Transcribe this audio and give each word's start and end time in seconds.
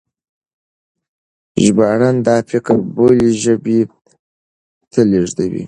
ژباړن 1.63 2.15
دا 2.27 2.35
فکر 2.49 2.75
بلې 2.95 3.29
ژبې 3.43 3.79
ته 4.91 5.01
لېږدوي. 5.11 5.59